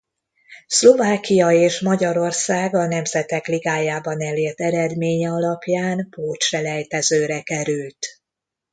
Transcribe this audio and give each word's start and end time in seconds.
Szlovákia 0.67 1.49
és 1.51 1.79
Magyarország 1.81 2.75
a 2.75 2.85
Nemzetek 2.87 3.45
Ligájában 3.47 4.21
elért 4.21 4.59
eredménye 4.61 5.29
alapján 5.31 6.07
pótselejtezőre 6.09 7.41
került. 7.41 8.07